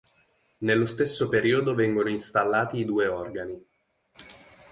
Nello 0.61 0.87
stesso 0.87 1.29
periodo 1.29 1.75
vengono 1.75 2.09
installati 2.09 2.77
i 2.79 2.85
due 2.85 3.05
organi. 3.05 3.63